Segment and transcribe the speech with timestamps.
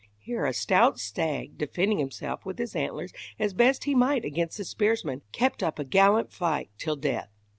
[0.17, 4.63] Here a stout stag, defending himself with his antlers as best he might against the
[4.63, 7.29] spearsmen, kept up a gallant fight till death.